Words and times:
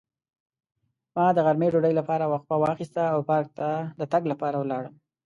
ما 1.15 1.25
د 1.33 1.37
غرمې 1.45 1.67
ډوډۍ 1.73 1.93
لپاره 1.99 2.29
وقفه 2.33 2.55
واخیسته 2.59 3.03
او 3.13 3.19
پارک 3.29 3.47
ته 3.59 3.67
د 3.99 4.01
تګ 4.11 4.23
لپاره 4.31 4.57
لاړم. 4.71 4.95